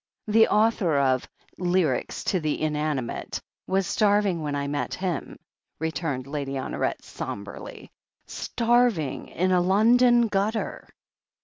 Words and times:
"The 0.27 0.47
author 0.47 0.97
of 0.97 1.29
'Lyrics 1.59 2.23
to 2.23 2.39
the 2.39 2.59
Inanimate' 2.59 3.39
was 3.67 3.85
starv 3.85 4.25
ing 4.25 4.41
when 4.41 4.55
I 4.55 4.65
met 4.65 4.95
him," 4.95 5.37
returned 5.77 6.25
Lady 6.25 6.53
Honoret 6.53 7.03
som 7.03 7.45
brely— 7.45 7.91
"starving 8.25 9.27
in 9.27 9.51
a 9.51 9.61
London 9.61 10.27
gutter." 10.27 10.87